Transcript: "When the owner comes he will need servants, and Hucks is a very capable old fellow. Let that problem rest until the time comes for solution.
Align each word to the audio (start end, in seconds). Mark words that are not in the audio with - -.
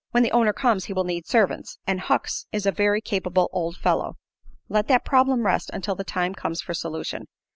"When 0.09 0.23
the 0.23 0.31
owner 0.31 0.51
comes 0.51 0.85
he 0.85 0.93
will 0.93 1.03
need 1.03 1.27
servants, 1.27 1.77
and 1.85 1.99
Hucks 1.99 2.47
is 2.51 2.65
a 2.65 2.71
very 2.71 3.01
capable 3.01 3.51
old 3.53 3.77
fellow. 3.77 4.17
Let 4.67 4.87
that 4.87 5.05
problem 5.05 5.45
rest 5.45 5.69
until 5.73 5.93
the 5.93 6.03
time 6.03 6.33
comes 6.33 6.59
for 6.59 6.73
solution. 6.73 7.27